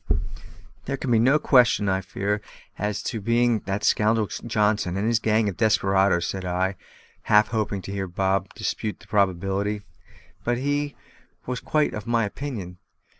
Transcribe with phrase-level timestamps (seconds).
[0.85, 2.41] "There can be no question, I fear,
[2.75, 6.75] as to its being that scoundrel Johnson and his gang of desperadoes," said I,
[7.29, 9.83] half hoping to hear Bob dispute the probability.
[10.43, 10.95] But he
[11.45, 12.79] was quite of my opinion.